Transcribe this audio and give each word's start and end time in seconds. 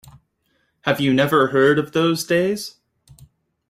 Have 0.81 0.99
you 0.99 1.13
never 1.13 1.49
heard 1.49 1.77
of 1.77 1.91
those 1.91 2.23
days? 2.23 2.77